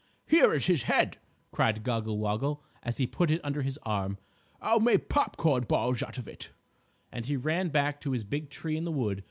"Here 0.25 0.51
is 0.51 0.65
his 0.65 0.81
head," 0.89 1.19
cried 1.51 1.83
Goggle 1.83 2.17
Woggle, 2.17 2.63
as 2.81 2.97
he 2.97 3.05
put 3.05 3.29
it 3.29 3.39
under 3.43 3.61
his 3.61 3.77
arm. 3.83 4.17
"I'll 4.59 4.79
make 4.79 5.09
pop 5.09 5.37
corn 5.37 5.65
balls 5.65 6.01
out 6.01 6.17
of 6.17 6.27
it," 6.27 6.49
and 7.11 7.27
he 7.27 7.35
ran 7.37 7.69
back 7.69 8.01
to 8.01 8.11
his 8.13 8.23
big 8.23 8.49
tree 8.49 8.75
in 8.75 8.83
the 8.83 8.91
wood. 8.91 9.19